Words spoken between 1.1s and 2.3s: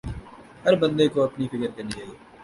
کو اپنی فکر کرنی چاہئے